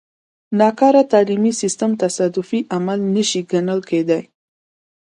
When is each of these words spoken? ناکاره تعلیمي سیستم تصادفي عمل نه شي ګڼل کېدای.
ناکاره 0.59 1.03
تعلیمي 1.11 1.53
سیستم 1.61 1.91
تصادفي 2.03 2.59
عمل 2.75 2.99
نه 3.15 3.23
شي 3.29 3.41
ګڼل 3.51 3.79
کېدای. 3.89 4.23